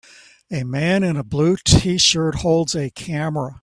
A 0.49 0.63
man 0.63 1.03
in 1.03 1.15
a 1.15 1.23
blue 1.23 1.57
tshirt 1.57 2.37
holds 2.39 2.73
a 2.73 2.89
camera 2.89 3.59